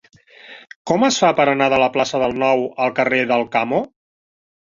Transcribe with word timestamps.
Com 0.91 1.03
es 1.07 1.19
fa 1.23 1.29
per 1.39 1.45
anar 1.51 1.67
de 1.73 1.79
la 1.83 1.89
plaça 1.97 2.21
del 2.23 2.33
Nou 2.45 2.63
al 2.87 2.95
carrer 3.01 3.21
d'Alcamo? 3.33 3.83